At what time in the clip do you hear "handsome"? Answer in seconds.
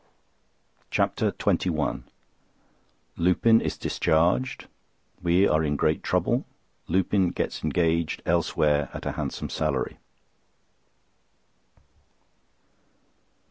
9.11-9.49